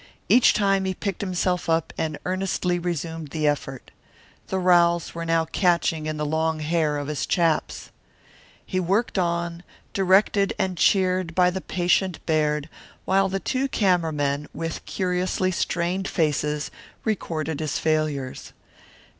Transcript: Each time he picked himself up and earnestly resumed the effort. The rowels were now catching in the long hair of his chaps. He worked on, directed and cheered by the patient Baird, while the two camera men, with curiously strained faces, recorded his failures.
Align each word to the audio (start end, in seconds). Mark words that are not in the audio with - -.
Each 0.29 0.55
time 0.55 0.85
he 0.85 0.95
picked 0.95 1.21
himself 1.21 1.69
up 1.69 1.93
and 1.95 2.17
earnestly 2.25 2.79
resumed 2.79 3.27
the 3.27 3.45
effort. 3.47 3.91
The 4.47 4.57
rowels 4.57 5.13
were 5.13 5.25
now 5.25 5.45
catching 5.45 6.07
in 6.07 6.17
the 6.17 6.25
long 6.25 6.59
hair 6.59 6.97
of 6.97 7.07
his 7.07 7.27
chaps. 7.27 7.91
He 8.65 8.79
worked 8.79 9.19
on, 9.19 9.61
directed 9.93 10.55
and 10.57 10.75
cheered 10.75 11.35
by 11.35 11.51
the 11.51 11.61
patient 11.61 12.17
Baird, 12.25 12.67
while 13.05 13.29
the 13.29 13.39
two 13.39 13.67
camera 13.67 14.11
men, 14.11 14.47
with 14.55 14.83
curiously 14.87 15.51
strained 15.51 16.07
faces, 16.07 16.71
recorded 17.03 17.59
his 17.59 17.77
failures. 17.77 18.53